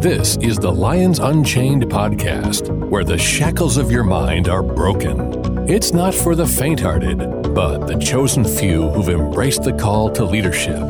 This 0.00 0.38
is 0.38 0.56
the 0.56 0.72
Lions 0.72 1.18
Unchained 1.18 1.82
podcast, 1.90 2.74
where 2.88 3.04
the 3.04 3.18
shackles 3.18 3.76
of 3.76 3.90
your 3.92 4.02
mind 4.02 4.48
are 4.48 4.62
broken. 4.62 5.68
It's 5.68 5.92
not 5.92 6.14
for 6.14 6.34
the 6.34 6.46
faint 6.46 6.80
hearted, 6.80 7.18
but 7.54 7.86
the 7.86 7.98
chosen 7.98 8.42
few 8.42 8.88
who've 8.88 9.10
embraced 9.10 9.62
the 9.62 9.74
call 9.74 10.10
to 10.12 10.24
leadership. 10.24 10.80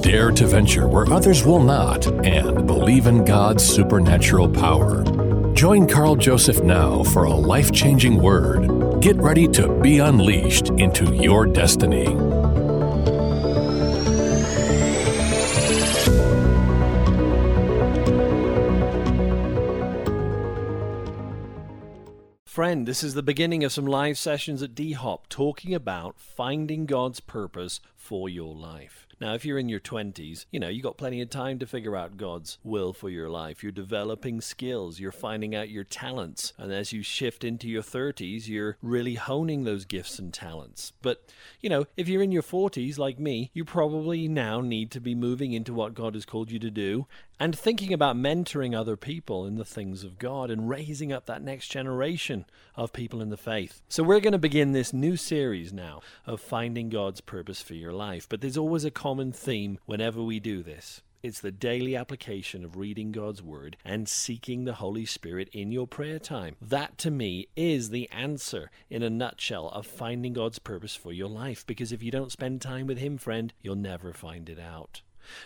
Dare 0.00 0.30
to 0.30 0.46
venture 0.46 0.86
where 0.86 1.12
others 1.12 1.44
will 1.44 1.58
not 1.58 2.06
and 2.24 2.64
believe 2.64 3.08
in 3.08 3.24
God's 3.24 3.64
supernatural 3.64 4.48
power. 4.48 5.02
Join 5.54 5.88
Carl 5.88 6.14
Joseph 6.14 6.62
now 6.62 7.02
for 7.02 7.24
a 7.24 7.34
life 7.34 7.72
changing 7.72 8.22
word. 8.22 9.02
Get 9.02 9.16
ready 9.16 9.48
to 9.48 9.70
be 9.80 9.98
unleashed 9.98 10.68
into 10.78 11.12
your 11.16 11.46
destiny. 11.46 12.31
Friend, 22.72 22.88
this 22.88 23.04
is 23.04 23.12
the 23.12 23.22
beginning 23.22 23.64
of 23.64 23.72
some 23.72 23.84
live 23.84 24.16
sessions 24.16 24.62
at 24.62 24.74
D 24.74 24.92
Hop 24.92 25.28
talking 25.28 25.74
about 25.74 26.18
finding 26.18 26.86
God's 26.86 27.20
purpose 27.20 27.80
for 27.94 28.30
your 28.30 28.54
life. 28.54 29.06
Now, 29.22 29.34
if 29.34 29.44
you're 29.44 29.60
in 29.60 29.68
your 29.68 29.78
20s, 29.78 30.46
you 30.50 30.58
know, 30.58 30.66
you've 30.66 30.82
got 30.82 30.96
plenty 30.96 31.20
of 31.20 31.30
time 31.30 31.60
to 31.60 31.66
figure 31.66 31.94
out 31.94 32.16
God's 32.16 32.58
will 32.64 32.92
for 32.92 33.08
your 33.08 33.30
life. 33.30 33.62
You're 33.62 33.70
developing 33.70 34.40
skills, 34.40 34.98
you're 34.98 35.12
finding 35.12 35.54
out 35.54 35.70
your 35.70 35.84
talents. 35.84 36.52
And 36.58 36.72
as 36.72 36.92
you 36.92 37.04
shift 37.04 37.44
into 37.44 37.68
your 37.68 37.84
30s, 37.84 38.48
you're 38.48 38.78
really 38.82 39.14
honing 39.14 39.62
those 39.62 39.84
gifts 39.84 40.18
and 40.18 40.34
talents. 40.34 40.92
But, 41.02 41.32
you 41.60 41.70
know, 41.70 41.86
if 41.96 42.08
you're 42.08 42.20
in 42.20 42.32
your 42.32 42.42
40s 42.42 42.98
like 42.98 43.20
me, 43.20 43.52
you 43.54 43.64
probably 43.64 44.26
now 44.26 44.60
need 44.60 44.90
to 44.90 45.00
be 45.00 45.14
moving 45.14 45.52
into 45.52 45.72
what 45.72 45.94
God 45.94 46.14
has 46.14 46.24
called 46.24 46.50
you 46.50 46.58
to 46.58 46.70
do 46.72 47.06
and 47.42 47.58
thinking 47.58 47.92
about 47.92 48.14
mentoring 48.14 48.72
other 48.72 48.96
people 48.96 49.46
in 49.46 49.56
the 49.56 49.64
things 49.64 50.04
of 50.04 50.16
God 50.16 50.48
and 50.48 50.68
raising 50.68 51.12
up 51.12 51.26
that 51.26 51.42
next 51.42 51.66
generation 51.68 52.44
of 52.76 52.92
people 52.92 53.20
in 53.20 53.30
the 53.30 53.36
faith. 53.36 53.82
So, 53.88 54.04
we're 54.04 54.20
going 54.20 54.32
to 54.32 54.38
begin 54.38 54.70
this 54.70 54.92
new 54.92 55.16
series 55.16 55.72
now 55.72 56.02
of 56.24 56.40
finding 56.40 56.88
God's 56.88 57.20
purpose 57.20 57.60
for 57.60 57.74
your 57.74 57.92
life. 57.92 58.28
But 58.28 58.42
there's 58.42 58.56
always 58.56 58.84
a 58.84 58.92
common 59.12 59.30
theme 59.30 59.78
whenever 59.84 60.22
we 60.22 60.40
do 60.40 60.62
this. 60.62 61.02
It's 61.22 61.42
the 61.42 61.52
daily 61.52 61.94
application 61.94 62.64
of 62.64 62.78
reading 62.78 63.12
God's 63.12 63.42
Word 63.42 63.76
and 63.84 64.08
seeking 64.08 64.64
the 64.64 64.72
Holy 64.72 65.04
Spirit 65.04 65.50
in 65.52 65.70
your 65.70 65.86
prayer 65.86 66.18
time. 66.18 66.56
That, 66.62 66.96
to 66.96 67.10
me, 67.10 67.48
is 67.54 67.90
the 67.90 68.08
answer 68.08 68.70
in 68.88 69.02
a 69.02 69.10
nutshell 69.10 69.68
of 69.68 69.86
finding 69.86 70.32
God's 70.32 70.58
purpose 70.58 70.96
for 70.96 71.12
your 71.12 71.28
life. 71.28 71.66
Because 71.66 71.92
if 71.92 72.02
you 72.02 72.10
don't 72.10 72.32
spend 72.32 72.62
time 72.62 72.86
with 72.86 72.96
Him, 72.96 73.18
friend, 73.18 73.52
you'll 73.60 73.76
never 73.76 74.14
find 74.14 74.48
it 74.48 74.58
out. 74.58 75.02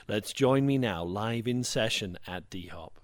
Let's 0.06 0.32
join 0.32 0.64
me 0.64 0.78
now, 0.78 1.02
live 1.02 1.48
in 1.48 1.64
session 1.64 2.18
at 2.24 2.48
D 2.48 2.68
Hop. 2.68 3.00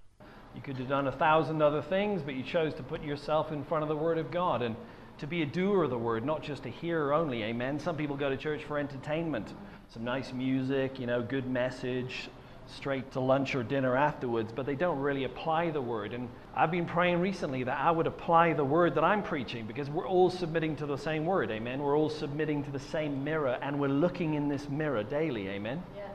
You 0.55 0.61
could 0.61 0.77
have 0.77 0.87
done 0.87 1.07
a 1.07 1.11
thousand 1.11 1.61
other 1.61 1.81
things, 1.81 2.21
but 2.21 2.35
you 2.35 2.43
chose 2.43 2.73
to 2.75 2.83
put 2.83 3.03
yourself 3.03 3.51
in 3.51 3.65
front 3.65 3.83
of 3.83 3.89
the 3.89 3.97
Word 3.97 4.17
of 4.17 4.31
God 4.31 4.61
and 4.61 4.77
to 5.17 5.27
be 5.27 5.41
a 5.41 5.45
doer 5.45 5.83
of 5.83 5.89
the 5.89 5.97
Word, 5.97 6.25
not 6.25 6.41
just 6.41 6.65
a 6.65 6.69
hearer 6.69 7.13
only. 7.13 7.43
Amen. 7.43 7.79
Some 7.79 7.97
people 7.97 8.15
go 8.15 8.29
to 8.29 8.37
church 8.37 8.63
for 8.63 8.79
entertainment 8.79 9.53
some 9.93 10.03
nice 10.03 10.33
music, 10.33 10.99
you 10.99 11.05
know, 11.05 11.21
good 11.21 11.47
message, 11.47 12.27
straight 12.65 13.11
to 13.11 13.19
lunch 13.19 13.53
or 13.53 13.61
dinner 13.61 13.95
afterwards, 13.95 14.51
but 14.51 14.65
they 14.65 14.73
don't 14.73 14.97
really 14.97 15.25
apply 15.25 15.69
the 15.69 15.81
word. 15.81 16.13
And 16.13 16.29
I've 16.55 16.71
been 16.71 16.87
praying 16.87 17.21
recently 17.21 17.63
that 17.65 17.77
I 17.77 17.91
would 17.91 18.07
apply 18.07 18.53
the 18.53 18.63
word 18.63 18.95
that 18.95 19.03
I'm 19.03 19.21
preaching 19.21 19.67
because 19.67 19.91
we're 19.91 20.07
all 20.07 20.31
submitting 20.31 20.75
to 20.77 20.87
the 20.87 20.97
same 20.97 21.27
word, 21.27 21.51
amen. 21.51 21.79
We're 21.79 21.95
all 21.95 22.09
submitting 22.09 22.63
to 22.63 22.71
the 22.71 22.79
same 22.79 23.23
mirror 23.23 23.59
and 23.61 23.79
we're 23.79 23.87
looking 23.87 24.33
in 24.33 24.49
this 24.49 24.67
mirror 24.67 25.03
daily, 25.03 25.47
amen. 25.49 25.83
Yes. 25.95 26.09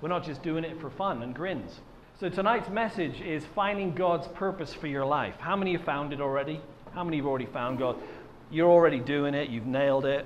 We're 0.00 0.08
not 0.08 0.24
just 0.24 0.42
doing 0.42 0.64
it 0.64 0.80
for 0.80 0.88
fun 0.88 1.22
and 1.22 1.34
grins. 1.34 1.80
So 2.18 2.30
tonight's 2.30 2.70
message 2.70 3.20
is 3.20 3.44
finding 3.54 3.94
God's 3.94 4.26
purpose 4.28 4.72
for 4.72 4.86
your 4.86 5.04
life. 5.04 5.34
How 5.38 5.54
many 5.54 5.72
have 5.72 5.84
found 5.84 6.14
it 6.14 6.22
already? 6.22 6.62
How 6.94 7.04
many 7.04 7.18
have 7.18 7.26
already 7.26 7.46
found 7.46 7.78
God? 7.78 7.96
You're 8.50 8.70
already 8.70 9.00
doing 9.00 9.34
it, 9.34 9.50
you've 9.50 9.66
nailed 9.66 10.06
it. 10.06 10.24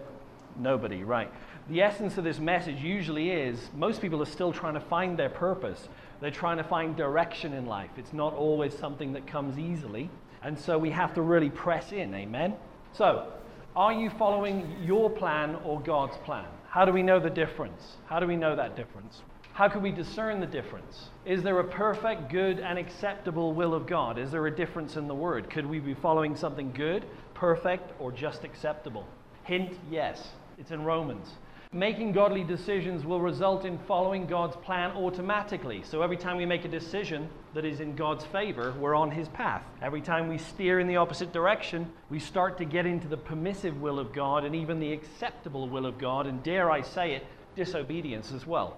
Nobody, 0.57 1.03
right 1.03 1.33
the 1.69 1.81
essence 1.81 2.19
of 2.19 2.25
this 2.25 2.39
message 2.39 2.81
usually 2.81 3.31
is 3.31 3.59
most 3.75 4.01
people 4.01 4.21
are 4.23 4.27
still 4.27 4.53
trying 4.53 4.75
to 4.75 4.81
find 4.81 5.19
their 5.19 5.29
purpose. 5.29 5.89
They're 6.21 6.31
trying 6.31 6.57
to 6.57 6.65
find 6.65 6.97
direction 6.97 7.53
in 7.53 7.67
life. 7.67 7.91
It's 7.97 8.13
not 8.13 8.35
always 8.35 8.77
something 8.77 9.13
that 9.13 9.27
comes 9.27 9.59
easily. 9.59 10.11
And 10.43 10.59
so 10.59 10.77
we 10.79 10.91
have 10.91 11.15
to 11.15 11.23
really 11.23 11.51
press 11.51 11.93
in. 11.93 12.15
Amen? 12.15 12.55
So, 12.93 13.33
are 13.77 13.93
you 13.93 14.11
following 14.11 14.77
your 14.83 15.09
plan 15.09 15.57
or 15.65 15.81
God's 15.81 16.17
plan? 16.19 16.47
How 16.69 16.85
do 16.85 16.93
we 16.93 17.03
know 17.03 17.21
the 17.21 17.31
difference? 17.31 17.97
How 18.07 18.19
do 18.19 18.27
we 18.27 18.37
know 18.37 18.57
that 18.57 18.77
difference? 18.77 19.23
How 19.53 19.69
can 19.69 19.83
we 19.83 19.93
discern 19.93 20.41
the 20.41 20.47
difference? 20.47 21.11
Is 21.27 21.43
there 21.43 21.61
a 21.61 21.65
perfect, 21.65 22.31
good, 22.31 22.59
and 22.59 22.79
acceptable 22.79 23.53
will 23.53 23.75
of 23.75 23.87
God? 23.87 24.19
Is 24.19 24.31
there 24.31 24.47
a 24.47 24.55
difference 24.55 24.97
in 24.97 25.07
the 25.07 25.15
word? 25.15 25.49
Could 25.51 25.67
we 25.67 25.79
be 25.79 25.95
following 25.95 26.35
something 26.35 26.73
good, 26.73 27.05
perfect, 27.35 27.93
or 28.01 28.11
just 28.11 28.45
acceptable? 28.45 29.07
Hint 29.45 29.79
yes. 29.91 30.29
It's 30.59 30.71
in 30.71 30.85
Romans. 30.85 31.33
Making 31.75 32.13
godly 32.13 32.45
decisions 32.45 33.07
will 33.07 33.23
result 33.23 33.65
in 33.65 33.79
following 33.79 34.27
God's 34.27 34.57
plan 34.57 34.91
automatically. 34.91 35.83
So 35.83 36.03
every 36.03 36.19
time 36.19 36.37
we 36.37 36.45
make 36.45 36.67
a 36.67 36.69
decision 36.69 37.31
that 37.55 37.65
is 37.65 37.81
in 37.81 37.97
God's 37.97 38.27
favor, 38.27 38.75
we're 38.79 38.95
on 38.95 39.11
His 39.11 39.29
path. 39.29 39.63
Every 39.81 40.03
time 40.03 40.29
we 40.29 40.37
steer 40.37 40.81
in 40.81 40.87
the 40.87 40.97
opposite 40.97 41.33
direction, 41.33 41.91
we 42.11 42.19
start 42.19 42.59
to 42.59 42.67
get 42.67 42.85
into 42.85 43.09
the 43.09 43.17
permissive 43.17 43.81
will 43.81 43.99
of 43.99 44.13
God 44.13 44.45
and 44.45 44.55
even 44.55 44.81
the 44.81 44.93
acceptable 44.93 45.67
will 45.67 45.87
of 45.87 45.97
God, 45.97 46.27
and 46.27 46.43
dare 46.43 46.71
I 46.71 46.83
say 46.83 47.15
it, 47.15 47.27
disobedience 47.57 48.33
as 48.33 48.47
well. 48.47 48.77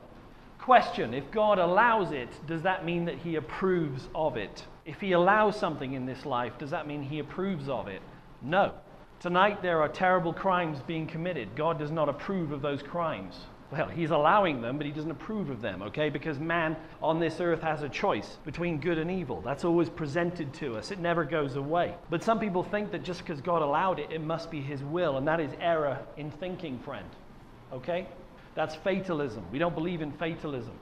Question 0.61 1.15
If 1.15 1.29
God 1.33 1.59
allows 1.59 2.13
it, 2.13 2.29
does 2.47 2.63
that 2.63 2.85
mean 2.85 3.07
that 3.07 3.19
He 3.19 3.35
approves 3.35 4.09
of 4.15 4.37
it? 4.37 4.67
If 4.87 5.01
He 5.01 5.11
allows 5.11 5.59
something 5.59 5.95
in 5.95 6.07
this 6.07 6.25
life, 6.25 6.59
does 6.59 6.71
that 6.71 6.87
mean 6.87 7.03
He 7.03 7.19
approves 7.19 7.69
of 7.69 7.89
it? 7.89 8.03
No. 8.41 8.73
Tonight, 9.25 9.63
there 9.63 9.81
are 9.81 9.89
terrible 9.89 10.35
crimes 10.35 10.81
being 10.87 11.07
committed. 11.07 11.57
God 11.57 11.79
does 11.79 11.91
not 11.91 12.11
approve 12.11 12.53
of 12.53 12.61
those 12.61 12.83
crimes. 12.83 13.35
Well, 13.73 13.89
He's 13.89 14.11
allowing 14.11 14.61
them, 14.61 14.77
but 14.77 14.85
He 14.85 14.93
doesn't 14.93 15.11
approve 15.11 15.49
of 15.49 15.63
them, 15.63 15.81
okay? 15.81 16.11
Because 16.11 16.39
man 16.39 16.77
on 17.03 17.21
this 17.21 17.41
earth 17.41 17.63
has 17.63 17.83
a 17.83 17.89
choice 17.89 18.37
between 18.45 18.81
good 18.81 18.99
and 18.99 19.11
evil. 19.11 19.41
That's 19.41 19.65
always 19.65 19.89
presented 19.89 20.53
to 20.57 20.77
us, 20.77 20.91
it 20.91 20.99
never 20.99 21.25
goes 21.25 21.57
away. 21.57 21.95
But 22.11 22.23
some 22.23 22.39
people 22.39 22.63
think 22.63 22.93
that 22.93 23.03
just 23.03 23.21
because 23.21 23.41
God 23.41 23.63
allowed 23.63 23.99
it, 23.99 24.13
it 24.13 24.21
must 24.21 24.51
be 24.51 24.61
His 24.61 24.83
will, 24.83 25.17
and 25.17 25.27
that 25.27 25.41
is 25.41 25.53
error 25.59 26.01
in 26.19 26.31
thinking, 26.31 26.79
friend, 26.81 27.09
okay? 27.73 28.07
That's 28.55 28.75
fatalism. 28.75 29.47
We 29.51 29.59
don't 29.59 29.75
believe 29.75 30.03
in 30.03 30.13
fatalism. 30.13 30.75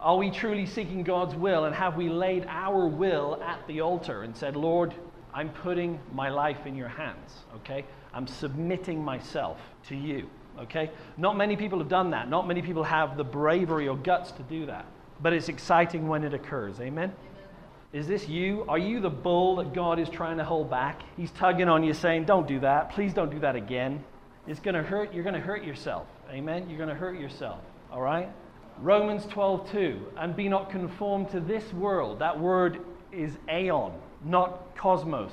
Are 0.00 0.16
we 0.16 0.32
truly 0.32 0.66
seeking 0.66 1.04
God's 1.04 1.36
will, 1.36 1.66
and 1.66 1.74
have 1.76 1.96
we 1.96 2.08
laid 2.08 2.46
our 2.48 2.88
will 2.88 3.40
at 3.44 3.64
the 3.68 3.82
altar 3.82 4.24
and 4.24 4.36
said, 4.36 4.56
Lord, 4.56 4.92
I'm 5.36 5.50
putting 5.50 6.00
my 6.14 6.30
life 6.30 6.64
in 6.64 6.74
your 6.74 6.88
hands, 6.88 7.44
okay? 7.56 7.84
I'm 8.14 8.26
submitting 8.26 9.04
myself 9.04 9.58
to 9.88 9.94
you, 9.94 10.30
okay? 10.58 10.90
Not 11.18 11.36
many 11.36 11.56
people 11.56 11.78
have 11.78 11.90
done 11.90 12.12
that. 12.12 12.30
Not 12.30 12.48
many 12.48 12.62
people 12.62 12.82
have 12.82 13.18
the 13.18 13.24
bravery 13.24 13.86
or 13.86 13.98
guts 13.98 14.32
to 14.32 14.42
do 14.44 14.64
that. 14.64 14.86
But 15.20 15.34
it's 15.34 15.50
exciting 15.50 16.08
when 16.08 16.24
it 16.24 16.32
occurs, 16.32 16.80
amen? 16.80 17.12
Is 17.92 18.06
this 18.06 18.26
you? 18.26 18.64
Are 18.66 18.78
you 18.78 18.98
the 18.98 19.10
bull 19.10 19.56
that 19.56 19.74
God 19.74 19.98
is 19.98 20.08
trying 20.08 20.38
to 20.38 20.44
hold 20.44 20.70
back? 20.70 21.02
He's 21.18 21.30
tugging 21.32 21.68
on 21.68 21.84
you 21.84 21.92
saying, 21.92 22.24
Don't 22.24 22.48
do 22.48 22.60
that. 22.60 22.92
Please 22.92 23.12
don't 23.12 23.30
do 23.30 23.38
that 23.40 23.56
again. 23.56 24.02
It's 24.46 24.60
going 24.60 24.74
to 24.74 24.82
hurt. 24.82 25.12
You're 25.12 25.22
going 25.22 25.34
to 25.34 25.40
hurt 25.40 25.64
yourself. 25.64 26.06
Amen? 26.30 26.66
You're 26.70 26.78
going 26.78 26.88
to 26.88 26.94
hurt 26.94 27.20
yourself. 27.20 27.60
All 27.92 28.00
right? 28.00 28.30
Romans 28.78 29.26
12, 29.26 29.70
2. 29.70 30.06
And 30.16 30.34
be 30.34 30.48
not 30.48 30.70
conformed 30.70 31.28
to 31.30 31.40
this 31.40 31.74
world. 31.74 32.20
That 32.20 32.40
word 32.40 32.80
is 33.12 33.36
aeon 33.50 33.92
not 34.24 34.76
cosmos, 34.76 35.32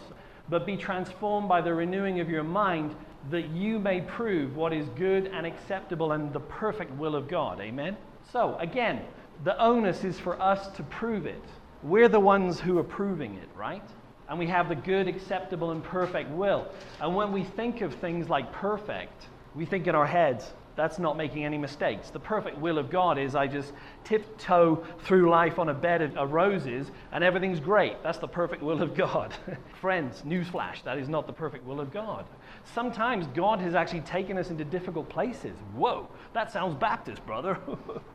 but 0.50 0.66
be 0.66 0.78
transformed 0.78 1.48
by 1.48 1.62
the 1.62 1.74
renewing 1.74 2.20
of 2.20 2.30
your 2.30 2.44
mind 2.44 2.96
that 3.30 3.50
you 3.50 3.80
may 3.80 4.02
prove 4.02 4.56
what 4.56 4.74
is 4.74 4.88
good 4.90 5.28
and 5.28 5.46
acceptable 5.46 6.12
and 6.12 6.34
the 6.34 6.40
perfect 6.40 6.92
will 6.98 7.16
of 7.16 7.28
God. 7.28 7.60
Amen? 7.62 7.96
So, 8.32 8.58
again, 8.58 9.02
the 9.44 9.58
onus 9.62 10.04
is 10.04 10.20
for 10.20 10.40
us 10.42 10.68
to 10.76 10.84
prove 10.84 11.26
it. 11.26 11.44
We're 11.82 12.10
the 12.10 12.20
ones 12.20 12.60
who 12.60 12.78
are 12.78 12.84
proving 12.84 13.36
it, 13.36 13.50
right? 13.56 13.84
And 14.30 14.40
we 14.40 14.48
have 14.48 14.70
the 14.70 14.76
good, 14.76 15.08
acceptable, 15.08 15.72
and 15.72 15.84
perfect 15.84 16.30
will. 16.32 16.68
And 17.02 17.16
when 17.16 17.32
we 17.32 17.44
think 17.44 17.82
of 17.82 17.94
things 17.96 18.30
like 18.30 18.52
perfect, 18.54 19.28
we 19.54 19.66
think 19.66 19.88
in 19.88 19.96
our 19.96 20.06
heads, 20.06 20.54
that's 20.76 20.98
not 20.98 21.18
making 21.18 21.46
any 21.46 21.58
mistakes. 21.58 22.10
The 22.10 22.20
perfect 22.20 22.58
will 22.58 22.78
of 22.78 22.90
God 22.90 23.18
is 23.18 23.36
I 23.36 23.48
just 23.48 23.74
tiptoe 24.04 24.84
through 25.04 25.30
life 25.30 25.60
on 25.60 25.70
a 25.70 25.74
bed 25.74 26.02
of 26.18 26.34
roses 26.34 26.92
and 27.12 27.24
everything's 27.24 27.60
great. 27.60 28.02
That's 28.02 28.18
the 28.18 28.28
perfect 28.28 28.64
will 28.64 28.82
of 28.82 28.96
God. 28.96 29.34
Friends, 29.82 30.24
newsflash, 30.26 30.84
that 30.84 30.98
is 30.98 31.10
not 31.10 31.28
the 31.28 31.34
perfect 31.34 31.66
will 31.66 31.80
of 31.80 31.92
God. 31.92 32.26
Sometimes 32.74 33.28
God 33.28 33.60
has 33.60 33.76
actually 33.76 34.02
taken 34.02 34.38
us 34.38 34.50
into 34.50 34.66
difficult 34.66 35.10
places. 35.10 35.56
Whoa, 35.76 36.08
that 36.34 36.52
sounds 36.52 36.76
Baptist, 36.76 37.24
brother. 37.26 37.60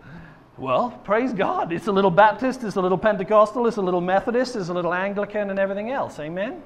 well, 0.58 0.90
praise 1.04 1.32
God. 1.32 1.72
It's 1.72 1.87
a 1.87 1.93
little 1.93 2.11
Baptist, 2.11 2.64
it's 2.64 2.76
a 2.76 2.81
little 2.81 2.99
Pentecostal, 2.99 3.66
it's 3.69 3.76
a 3.76 3.82
little 3.82 4.00
Methodist, 4.00 4.56
it's 4.56 4.69
a 4.69 4.75
little 4.75 4.94
Anglican, 4.94 5.50
and 5.50 5.58
everything 5.58 5.90
else. 5.90 6.19
Amen? 6.19 6.49
Amen. 6.49 6.62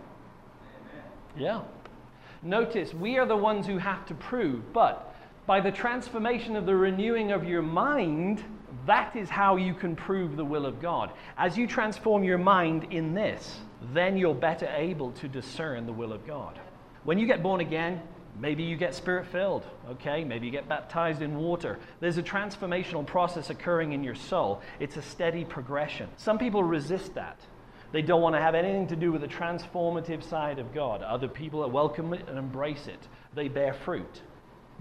Yeah. 1.37 1.61
Notice, 2.43 2.93
we 2.93 3.19
are 3.19 3.27
the 3.27 3.37
ones 3.37 3.67
who 3.67 3.79
have 3.79 4.05
to 4.07 4.15
prove, 4.15 4.73
but 4.73 5.15
by 5.47 5.61
the 5.61 5.73
transformation 5.73 6.57
of 6.57 6.67
the 6.67 6.77
renewing 6.77 7.33
of 7.33 7.45
your 7.45 7.63
mind 7.63 8.45
That 8.87 9.15
is 9.15 9.29
how 9.29 9.57
you 9.57 9.75
can 9.75 9.95
prove 9.95 10.37
the 10.37 10.45
will 10.45 10.67
of 10.67 10.81
God. 10.81 11.13
As 11.39 11.57
you 11.57 11.67
transform 11.67 12.25
your 12.25 12.39
mind 12.39 12.89
in 12.91 13.15
this, 13.15 13.61
then 13.93 14.17
you're 14.17 14.35
better 14.35 14.67
able 14.75 15.13
to 15.13 15.29
discern 15.29 15.87
the 15.87 15.93
will 15.93 16.13
of 16.13 16.27
God. 16.27 16.59
When 17.05 17.19
you 17.19 17.27
get 17.27 17.43
born 17.43 17.61
again, 17.61 18.03
maybe 18.41 18.65
you 18.65 18.77
get 18.77 18.95
spirit 18.95 19.27
filled, 19.27 19.65
okay? 19.91 20.25
Maybe 20.25 20.47
you 20.47 20.53
get 20.53 20.69
baptized 20.69 21.23
in 21.23 21.37
water. 21.37 21.79
There's 22.01 22.19
a 22.19 22.23
transformational 22.23 23.07
process 23.07 23.51
occurring 23.51 23.93
in 23.93 24.03
your 24.03 24.15
soul. 24.17 24.61
It's 24.81 24.97
a 24.97 25.03
steady 25.03 25.45
progression. 25.45 26.09
Some 26.17 26.39
people 26.39 26.65
resist 26.65 27.15
that. 27.15 27.41
They 27.93 28.03
don't 28.03 28.23
want 28.23 28.35
to 28.35 28.41
have 28.41 28.55
anything 28.55 28.89
to 28.89 28.97
do 28.97 29.13
with 29.13 29.21
the 29.21 29.29
transformative 29.29 30.25
side 30.25 30.59
of 30.59 30.73
God. 30.75 31.03
Other 31.03 31.29
people 31.29 31.69
welcome 31.69 32.15
it 32.15 32.27
and 32.27 32.39
embrace 32.39 32.87
it. 32.87 33.07
They 33.35 33.49
bear 33.49 33.75
fruit. 33.75 34.23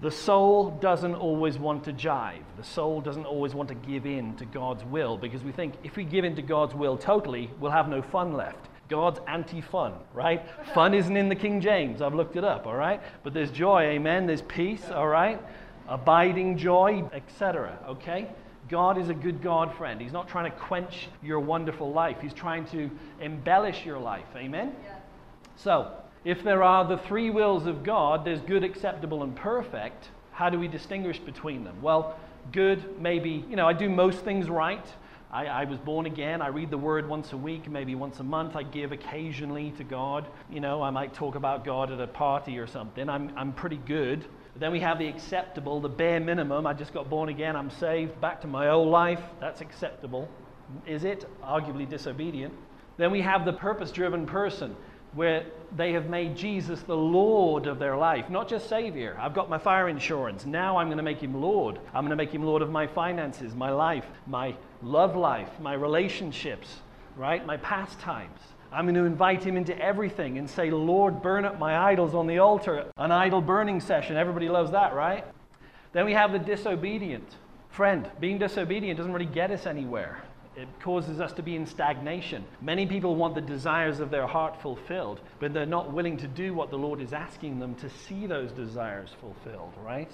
The 0.02 0.10
soul 0.10 0.70
doesn't 0.80 1.14
always 1.14 1.58
want 1.58 1.84
to 1.84 1.92
jive. 1.92 2.42
The 2.56 2.64
soul 2.64 3.00
doesn't 3.00 3.24
always 3.24 3.54
want 3.54 3.68
to 3.68 3.76
give 3.76 4.04
in 4.04 4.34
to 4.34 4.44
God's 4.44 4.84
will 4.84 5.16
because 5.16 5.44
we 5.44 5.52
think 5.52 5.74
if 5.84 5.94
we 5.94 6.02
give 6.02 6.24
in 6.24 6.34
to 6.34 6.42
God's 6.42 6.74
will 6.74 6.96
totally, 6.98 7.48
we'll 7.60 7.70
have 7.70 7.88
no 7.88 8.02
fun 8.02 8.32
left. 8.32 8.68
God's 8.88 9.20
anti 9.28 9.60
fun, 9.60 9.94
right? 10.12 10.44
fun 10.74 10.92
isn't 10.92 11.16
in 11.16 11.28
the 11.28 11.36
King 11.36 11.60
James. 11.60 12.02
I've 12.02 12.14
looked 12.14 12.34
it 12.34 12.42
up, 12.42 12.66
all 12.66 12.74
right? 12.74 13.00
But 13.22 13.32
there's 13.32 13.52
joy, 13.52 13.82
amen. 13.82 14.26
There's 14.26 14.42
peace, 14.42 14.90
all 14.90 15.06
right? 15.06 15.40
Abiding 15.86 16.58
joy, 16.58 17.04
etc., 17.12 17.78
okay? 17.86 18.28
God 18.68 18.98
is 18.98 19.08
a 19.08 19.14
good 19.14 19.40
God 19.40 19.72
friend. 19.76 20.00
He's 20.00 20.12
not 20.12 20.28
trying 20.28 20.50
to 20.50 20.58
quench 20.58 21.08
your 21.22 21.38
wonderful 21.38 21.92
life, 21.92 22.16
He's 22.20 22.34
trying 22.34 22.64
to 22.66 22.90
embellish 23.20 23.86
your 23.86 24.00
life, 24.00 24.26
amen? 24.34 24.74
Yeah. 24.82 24.94
So, 25.54 25.92
if 26.24 26.42
there 26.44 26.62
are 26.62 26.86
the 26.86 26.98
three 26.98 27.30
wills 27.30 27.66
of 27.66 27.82
God, 27.82 28.24
there's 28.24 28.40
good, 28.40 28.62
acceptable, 28.62 29.22
and 29.22 29.34
perfect, 29.34 30.08
how 30.30 30.50
do 30.50 30.58
we 30.58 30.68
distinguish 30.68 31.18
between 31.18 31.64
them? 31.64 31.82
Well, 31.82 32.16
good, 32.52 33.00
maybe, 33.00 33.44
you 33.48 33.56
know, 33.56 33.66
I 33.66 33.72
do 33.72 33.88
most 33.88 34.20
things 34.20 34.48
right. 34.48 34.86
I, 35.32 35.46
I, 35.46 35.64
was 35.64 35.78
born 35.78 36.04
again. 36.04 36.42
I 36.42 36.48
read 36.48 36.70
the 36.70 36.78
word 36.78 37.08
once 37.08 37.32
a 37.32 37.36
week, 37.36 37.68
maybe 37.70 37.94
once 37.94 38.20
a 38.20 38.22
month. 38.22 38.54
I 38.54 38.62
give 38.62 38.92
occasionally 38.92 39.70
to 39.78 39.84
God. 39.84 40.26
You 40.50 40.60
know, 40.60 40.82
I 40.82 40.90
might 40.90 41.14
talk 41.14 41.36
about 41.36 41.64
God 41.64 41.90
at 41.90 42.00
a 42.00 42.06
party 42.06 42.58
or 42.58 42.66
something. 42.66 43.08
I'm, 43.08 43.32
I'm 43.36 43.52
pretty 43.54 43.78
good. 43.78 44.26
But 44.52 44.60
then 44.60 44.72
we 44.72 44.80
have 44.80 44.98
the 44.98 45.08
acceptable, 45.08 45.80
the 45.80 45.88
bare 45.88 46.20
minimum. 46.20 46.66
I 46.66 46.74
just 46.74 46.92
got 46.92 47.08
born 47.08 47.30
again. 47.30 47.56
I'm 47.56 47.70
saved. 47.70 48.20
Back 48.20 48.42
to 48.42 48.46
my 48.46 48.68
old 48.68 48.88
life. 48.88 49.22
That's 49.40 49.62
acceptable. 49.62 50.28
Is 50.86 51.04
it? 51.04 51.24
Arguably 51.42 51.88
disobedient. 51.88 52.52
Then 52.98 53.10
we 53.10 53.22
have 53.22 53.46
the 53.46 53.54
purpose 53.54 53.90
driven 53.90 54.26
person 54.26 54.76
where 55.14 55.44
they 55.76 55.92
have 55.92 56.08
made 56.08 56.36
Jesus 56.36 56.80
the 56.82 56.96
Lord 56.96 57.66
of 57.66 57.78
their 57.78 57.96
life, 57.96 58.30
not 58.30 58.48
just 58.48 58.68
Savior. 58.68 59.16
I've 59.20 59.34
got 59.34 59.50
my 59.50 59.58
fire 59.58 59.88
insurance. 59.88 60.46
Now 60.46 60.76
I'm 60.78 60.88
going 60.88 60.98
to 60.98 61.02
make 61.02 61.20
him 61.20 61.40
Lord. 61.40 61.78
I'm 61.94 62.04
going 62.04 62.10
to 62.10 62.16
make 62.16 62.30
him 62.30 62.42
Lord 62.42 62.62
of 62.62 62.70
my 62.70 62.86
finances, 62.86 63.54
my 63.54 63.70
life, 63.70 64.06
my 64.26 64.54
love 64.82 65.16
life, 65.16 65.48
my 65.60 65.74
relationships, 65.74 66.80
right? 67.16 67.44
My 67.44 67.58
pastimes. 67.58 68.40
I'm 68.72 68.86
going 68.86 68.94
to 68.94 69.04
invite 69.04 69.44
him 69.44 69.58
into 69.58 69.78
everything 69.78 70.38
and 70.38 70.48
say, 70.48 70.70
Lord, 70.70 71.20
burn 71.20 71.44
up 71.44 71.58
my 71.58 71.90
idols 71.90 72.14
on 72.14 72.26
the 72.26 72.38
altar. 72.38 72.86
An 72.96 73.12
idol 73.12 73.42
burning 73.42 73.80
session. 73.80 74.16
Everybody 74.16 74.48
loves 74.48 74.70
that, 74.70 74.94
right? 74.94 75.26
Then 75.92 76.06
we 76.06 76.14
have 76.14 76.32
the 76.32 76.38
disobedient. 76.38 77.28
Friend, 77.68 78.10
being 78.18 78.38
disobedient 78.38 78.96
doesn't 78.96 79.12
really 79.12 79.26
get 79.26 79.50
us 79.50 79.66
anywhere 79.66 80.22
it 80.56 80.68
causes 80.80 81.20
us 81.20 81.32
to 81.34 81.42
be 81.42 81.56
in 81.56 81.66
stagnation. 81.66 82.44
Many 82.60 82.86
people 82.86 83.16
want 83.16 83.34
the 83.34 83.40
desires 83.40 84.00
of 84.00 84.10
their 84.10 84.26
heart 84.26 84.60
fulfilled, 84.60 85.20
but 85.40 85.54
they're 85.54 85.66
not 85.66 85.92
willing 85.92 86.16
to 86.18 86.28
do 86.28 86.52
what 86.54 86.70
the 86.70 86.76
Lord 86.76 87.00
is 87.00 87.12
asking 87.12 87.58
them 87.58 87.74
to 87.76 87.88
see 87.88 88.26
those 88.26 88.52
desires 88.52 89.10
fulfilled, 89.20 89.72
right? 89.82 90.10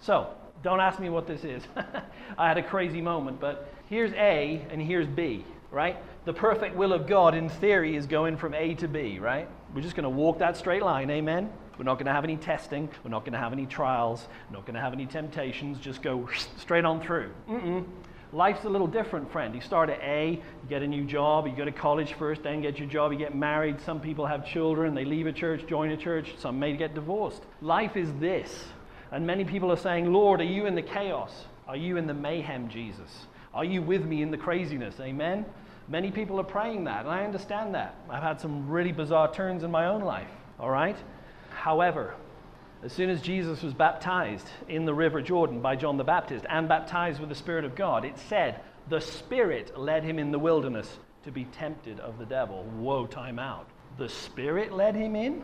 So, 0.00 0.28
don't 0.62 0.80
ask 0.80 1.00
me 1.00 1.10
what 1.10 1.26
this 1.26 1.44
is. 1.44 1.62
I 2.38 2.48
had 2.48 2.58
a 2.58 2.62
crazy 2.62 3.00
moment, 3.00 3.40
but 3.40 3.72
here's 3.88 4.12
A 4.12 4.64
and 4.70 4.80
here's 4.80 5.06
B, 5.06 5.44
right? 5.70 5.96
The 6.24 6.32
perfect 6.32 6.76
will 6.76 6.92
of 6.92 7.06
God, 7.06 7.34
in 7.34 7.48
theory, 7.48 7.96
is 7.96 8.06
going 8.06 8.36
from 8.36 8.54
A 8.54 8.74
to 8.74 8.88
B, 8.88 9.18
right? 9.18 9.48
We're 9.74 9.80
just 9.80 9.96
going 9.96 10.04
to 10.04 10.10
walk 10.10 10.38
that 10.38 10.56
straight 10.56 10.82
line, 10.82 11.10
amen? 11.10 11.50
We're 11.78 11.84
not 11.84 11.94
going 11.94 12.06
to 12.06 12.12
have 12.12 12.24
any 12.24 12.36
testing. 12.36 12.88
We're 13.02 13.10
not 13.10 13.20
going 13.20 13.32
to 13.32 13.38
have 13.38 13.52
any 13.52 13.66
trials. 13.66 14.28
We're 14.48 14.58
not 14.58 14.66
going 14.66 14.74
to 14.74 14.80
have 14.80 14.92
any 14.92 15.06
temptations. 15.06 15.78
Just 15.78 16.02
go 16.02 16.28
straight 16.58 16.84
on 16.84 17.00
through. 17.00 17.32
Mm-mm. 17.48 17.84
Life's 18.32 18.64
a 18.64 18.68
little 18.68 18.86
different, 18.86 19.30
friend. 19.30 19.54
You 19.54 19.60
start 19.60 19.90
at 19.90 20.00
A, 20.00 20.30
you 20.30 20.68
get 20.68 20.82
a 20.82 20.86
new 20.86 21.04
job, 21.04 21.46
you 21.46 21.54
go 21.54 21.66
to 21.66 21.72
college 21.72 22.14
first, 22.14 22.42
then 22.42 22.62
get 22.62 22.78
your 22.78 22.88
job, 22.88 23.12
you 23.12 23.18
get 23.18 23.34
married. 23.34 23.78
Some 23.82 24.00
people 24.00 24.24
have 24.24 24.46
children, 24.46 24.94
they 24.94 25.04
leave 25.04 25.26
a 25.26 25.32
church, 25.32 25.66
join 25.66 25.90
a 25.90 25.96
church, 25.98 26.34
some 26.38 26.58
may 26.58 26.74
get 26.74 26.94
divorced. 26.94 27.42
Life 27.60 27.94
is 27.94 28.10
this. 28.14 28.64
And 29.10 29.26
many 29.26 29.44
people 29.44 29.70
are 29.70 29.76
saying, 29.76 30.10
Lord, 30.10 30.40
are 30.40 30.44
you 30.44 30.64
in 30.64 30.74
the 30.74 30.82
chaos? 30.82 31.44
Are 31.68 31.76
you 31.76 31.98
in 31.98 32.06
the 32.06 32.14
mayhem, 32.14 32.70
Jesus? 32.70 33.26
Are 33.52 33.66
you 33.66 33.82
with 33.82 34.04
me 34.06 34.22
in 34.22 34.30
the 34.30 34.38
craziness? 34.38 34.98
Amen? 34.98 35.44
Many 35.88 36.10
people 36.10 36.40
are 36.40 36.44
praying 36.44 36.84
that, 36.84 37.00
and 37.00 37.10
I 37.10 37.24
understand 37.24 37.74
that. 37.74 37.94
I've 38.08 38.22
had 38.22 38.40
some 38.40 38.66
really 38.70 38.92
bizarre 38.92 39.30
turns 39.32 39.62
in 39.62 39.70
my 39.70 39.88
own 39.88 40.00
life, 40.00 40.30
all 40.58 40.70
right? 40.70 40.96
However, 41.50 42.14
as 42.82 42.92
soon 42.92 43.10
as 43.10 43.20
Jesus 43.20 43.62
was 43.62 43.74
baptized 43.74 44.48
in 44.68 44.84
the 44.84 44.94
river 44.94 45.22
Jordan 45.22 45.60
by 45.60 45.76
John 45.76 45.96
the 45.96 46.04
Baptist 46.04 46.44
and 46.48 46.68
baptized 46.68 47.20
with 47.20 47.28
the 47.28 47.34
Spirit 47.34 47.64
of 47.64 47.74
God, 47.74 48.04
it 48.04 48.18
said, 48.18 48.60
the 48.88 49.00
Spirit 49.00 49.78
led 49.78 50.02
him 50.02 50.18
in 50.18 50.32
the 50.32 50.38
wilderness 50.38 50.98
to 51.24 51.30
be 51.30 51.44
tempted 51.44 52.00
of 52.00 52.18
the 52.18 52.26
devil. 52.26 52.64
Whoa, 52.78 53.06
time 53.06 53.38
out. 53.38 53.68
The 53.98 54.08
Spirit 54.08 54.72
led 54.72 54.96
him 54.96 55.14
in? 55.14 55.42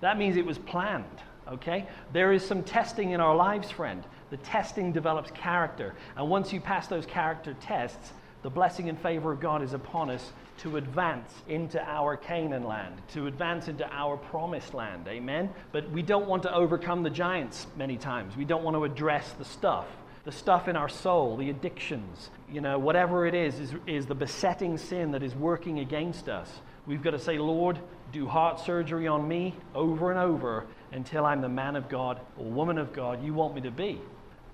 That 0.00 0.18
means 0.18 0.36
it 0.36 0.46
was 0.46 0.58
planned, 0.58 1.04
okay? 1.48 1.88
There 2.12 2.32
is 2.32 2.46
some 2.46 2.62
testing 2.62 3.10
in 3.10 3.20
our 3.20 3.34
lives, 3.34 3.70
friend. 3.70 4.04
The 4.30 4.36
testing 4.36 4.92
develops 4.92 5.32
character. 5.32 5.94
And 6.16 6.28
once 6.28 6.52
you 6.52 6.60
pass 6.60 6.86
those 6.86 7.06
character 7.06 7.56
tests, 7.60 8.12
the 8.42 8.50
blessing 8.50 8.88
and 8.88 8.98
favor 9.00 9.32
of 9.32 9.40
God 9.40 9.62
is 9.62 9.72
upon 9.72 10.10
us 10.10 10.30
to 10.58 10.76
advance 10.76 11.32
into 11.48 11.82
our 11.82 12.16
Canaan 12.16 12.64
land, 12.64 12.94
to 13.12 13.26
advance 13.26 13.68
into 13.68 13.88
our 13.92 14.16
promised 14.16 14.74
land. 14.74 15.06
Amen? 15.08 15.50
But 15.72 15.90
we 15.90 16.02
don't 16.02 16.26
want 16.26 16.42
to 16.44 16.54
overcome 16.54 17.02
the 17.02 17.10
giants 17.10 17.66
many 17.76 17.96
times. 17.96 18.36
We 18.36 18.44
don't 18.44 18.62
want 18.64 18.76
to 18.76 18.84
address 18.84 19.32
the 19.32 19.44
stuff. 19.44 19.86
The 20.24 20.32
stuff 20.32 20.66
in 20.66 20.74
our 20.74 20.88
soul, 20.88 21.36
the 21.36 21.50
addictions, 21.50 22.30
you 22.50 22.60
know, 22.60 22.78
whatever 22.78 23.26
it 23.26 23.34
is, 23.34 23.60
is, 23.60 23.74
is 23.86 24.06
the 24.06 24.14
besetting 24.14 24.76
sin 24.76 25.12
that 25.12 25.22
is 25.22 25.34
working 25.36 25.78
against 25.78 26.28
us. 26.28 26.50
We've 26.84 27.02
got 27.02 27.12
to 27.12 27.18
say, 27.18 27.38
Lord, 27.38 27.78
do 28.12 28.26
heart 28.26 28.58
surgery 28.60 29.06
on 29.06 29.28
me 29.28 29.54
over 29.74 30.10
and 30.10 30.18
over 30.18 30.66
until 30.92 31.24
I'm 31.24 31.42
the 31.42 31.48
man 31.48 31.76
of 31.76 31.88
God 31.88 32.20
or 32.38 32.44
woman 32.44 32.78
of 32.78 32.92
God 32.92 33.22
you 33.24 33.34
want 33.34 33.54
me 33.54 33.60
to 33.62 33.70
be. 33.70 34.00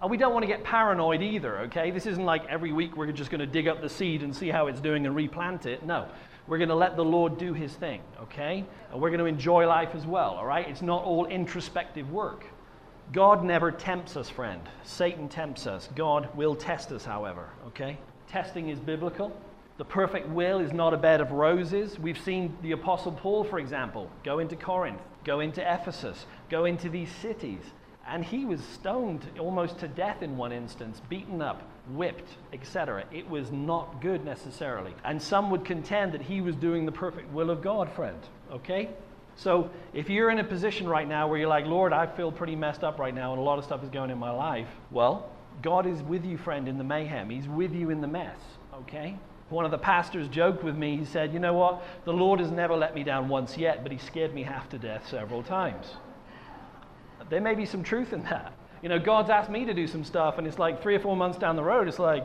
And 0.02 0.10
we 0.10 0.16
don't 0.16 0.32
want 0.32 0.42
to 0.42 0.48
get 0.48 0.64
paranoid 0.64 1.22
either, 1.22 1.60
okay? 1.60 1.92
This 1.92 2.06
isn't 2.06 2.24
like 2.24 2.44
every 2.46 2.72
week 2.72 2.96
we're 2.96 3.12
just 3.12 3.30
going 3.30 3.38
to 3.38 3.46
dig 3.46 3.68
up 3.68 3.80
the 3.80 3.88
seed 3.88 4.24
and 4.24 4.34
see 4.34 4.48
how 4.48 4.66
it's 4.66 4.80
doing 4.80 5.06
and 5.06 5.14
replant 5.14 5.64
it. 5.64 5.84
No. 5.86 6.08
We're 6.48 6.58
going 6.58 6.70
to 6.70 6.74
let 6.74 6.96
the 6.96 7.04
Lord 7.04 7.38
do 7.38 7.52
his 7.52 7.72
thing, 7.72 8.02
okay? 8.20 8.64
And 8.90 9.00
we're 9.00 9.10
going 9.10 9.20
to 9.20 9.26
enjoy 9.26 9.64
life 9.68 9.94
as 9.94 10.04
well, 10.04 10.30
all 10.30 10.44
right? 10.44 10.68
It's 10.68 10.82
not 10.82 11.04
all 11.04 11.26
introspective 11.26 12.10
work. 12.10 12.46
God 13.12 13.44
never 13.44 13.70
tempts 13.70 14.16
us, 14.16 14.28
friend. 14.28 14.60
Satan 14.82 15.28
tempts 15.28 15.68
us. 15.68 15.88
God 15.94 16.28
will 16.34 16.56
test 16.56 16.90
us, 16.90 17.04
however, 17.04 17.48
okay? 17.68 17.96
Testing 18.26 18.70
is 18.70 18.80
biblical. 18.80 19.30
The 19.78 19.84
perfect 19.84 20.28
will 20.28 20.58
is 20.58 20.72
not 20.72 20.94
a 20.94 20.96
bed 20.96 21.20
of 21.20 21.30
roses. 21.30 21.96
We've 21.96 22.18
seen 22.18 22.56
the 22.62 22.72
Apostle 22.72 23.12
Paul, 23.12 23.44
for 23.44 23.60
example, 23.60 24.10
go 24.24 24.40
into 24.40 24.56
Corinth, 24.56 25.00
go 25.22 25.38
into 25.38 25.60
Ephesus, 25.60 26.26
go 26.50 26.64
into 26.64 26.88
these 26.88 27.10
cities 27.22 27.62
and 28.12 28.22
he 28.22 28.44
was 28.44 28.60
stoned 28.74 29.24
almost 29.38 29.78
to 29.78 29.88
death 29.88 30.22
in 30.22 30.36
one 30.36 30.52
instance, 30.52 31.00
beaten 31.08 31.40
up, 31.40 31.62
whipped, 31.92 32.28
etc. 32.52 33.04
It 33.10 33.26
was 33.28 33.50
not 33.50 34.02
good 34.02 34.22
necessarily. 34.22 34.94
And 35.02 35.20
some 35.20 35.50
would 35.50 35.64
contend 35.64 36.12
that 36.12 36.20
he 36.20 36.42
was 36.42 36.54
doing 36.54 36.84
the 36.84 36.92
perfect 36.92 37.32
will 37.32 37.48
of 37.48 37.62
God, 37.62 37.90
friend. 37.90 38.18
Okay? 38.52 38.90
So 39.34 39.70
if 39.94 40.10
you're 40.10 40.28
in 40.28 40.40
a 40.40 40.44
position 40.44 40.86
right 40.86 41.08
now 41.08 41.26
where 41.26 41.38
you're 41.38 41.48
like, 41.48 41.64
Lord, 41.64 41.94
I 41.94 42.06
feel 42.06 42.30
pretty 42.30 42.54
messed 42.54 42.84
up 42.84 42.98
right 42.98 43.14
now 43.14 43.32
and 43.32 43.40
a 43.40 43.42
lot 43.42 43.58
of 43.58 43.64
stuff 43.64 43.82
is 43.82 43.88
going 43.88 44.10
in 44.10 44.18
my 44.18 44.30
life, 44.30 44.68
well, 44.90 45.30
God 45.62 45.86
is 45.86 46.02
with 46.02 46.26
you, 46.26 46.36
friend, 46.36 46.68
in 46.68 46.76
the 46.76 46.84
mayhem. 46.84 47.30
He's 47.30 47.48
with 47.48 47.72
you 47.72 47.88
in 47.88 48.02
the 48.02 48.08
mess. 48.08 48.36
Okay? 48.74 49.16
One 49.48 49.64
of 49.64 49.70
the 49.70 49.78
pastors 49.78 50.28
joked 50.28 50.62
with 50.62 50.76
me. 50.76 50.98
He 50.98 51.06
said, 51.06 51.32
You 51.32 51.38
know 51.38 51.54
what? 51.54 51.82
The 52.04 52.12
Lord 52.12 52.40
has 52.40 52.50
never 52.50 52.76
let 52.76 52.94
me 52.94 53.04
down 53.04 53.30
once 53.30 53.56
yet, 53.56 53.82
but 53.82 53.90
he 53.90 53.96
scared 53.96 54.34
me 54.34 54.42
half 54.42 54.68
to 54.70 54.78
death 54.78 55.08
several 55.08 55.42
times 55.42 55.86
there 57.30 57.40
may 57.40 57.54
be 57.54 57.66
some 57.66 57.82
truth 57.82 58.12
in 58.12 58.22
that. 58.24 58.52
You 58.82 58.88
know, 58.88 58.98
God's 58.98 59.30
asked 59.30 59.50
me 59.50 59.64
to 59.64 59.74
do 59.74 59.86
some 59.86 60.04
stuff, 60.04 60.38
and 60.38 60.46
it's 60.46 60.58
like 60.58 60.82
three 60.82 60.94
or 60.94 61.00
four 61.00 61.16
months 61.16 61.38
down 61.38 61.56
the 61.56 61.62
road, 61.62 61.88
it's 61.88 61.98
like, 61.98 62.24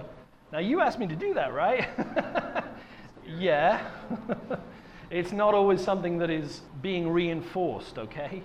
now 0.51 0.59
you 0.59 0.81
asked 0.81 0.97
me 0.97 1.07
to 1.07 1.15
do 1.15 1.33
that, 1.33 1.53
right? 1.53 1.87
yeah. 3.27 3.89
it's 5.11 5.31
not 5.31 5.53
always 5.53 5.83
something 5.83 6.17
that 6.17 6.29
is 6.29 6.61
being 6.81 7.09
reinforced, 7.09 7.97
okay? 7.97 8.41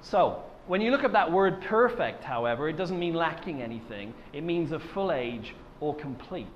So, 0.00 0.42
when 0.66 0.80
you 0.80 0.90
look 0.90 1.04
at 1.04 1.12
that 1.12 1.30
word 1.30 1.60
perfect, 1.62 2.24
however, 2.24 2.68
it 2.68 2.76
doesn't 2.76 2.98
mean 2.98 3.14
lacking 3.14 3.60
anything, 3.60 4.14
it 4.32 4.42
means 4.42 4.72
of 4.72 4.82
full 4.82 5.12
age 5.12 5.54
or 5.80 5.94
complete. 5.94 6.46